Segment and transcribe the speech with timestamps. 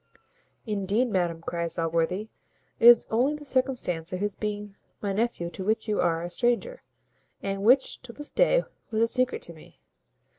[0.65, 2.29] "Indeed, madam," cries Allworthy,
[2.79, 6.29] "it is only the circumstance of his being my nephew to which you are a
[6.31, 6.81] stranger,
[7.43, 9.79] and which, till this day, was a secret to me.